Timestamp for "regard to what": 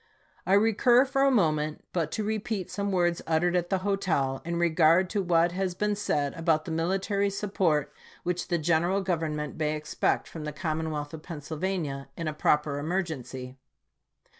4.55-5.51